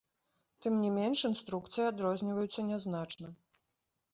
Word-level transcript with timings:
Тым 0.65 0.73
не 0.85 0.89
менш 0.95 1.19
інструкцыі 1.29 1.85
адрозніваюцца 1.91 2.67
нязначна. 2.71 3.27